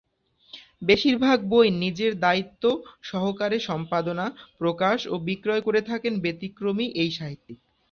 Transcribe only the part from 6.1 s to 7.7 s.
ব্যতিক্রমী এই সাহিত্যিক।